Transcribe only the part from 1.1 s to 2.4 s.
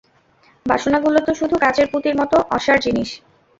তো শুধু কাচের পুঁতির মত